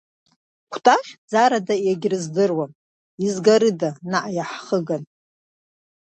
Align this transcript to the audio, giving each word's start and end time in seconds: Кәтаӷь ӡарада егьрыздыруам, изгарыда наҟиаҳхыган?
Кәтаӷь 0.71 1.11
ӡарада 1.29 1.75
егьрыздыруам, 1.91 2.71
изгарыда 3.25 3.89
наҟиаҳхыган? 4.11 5.03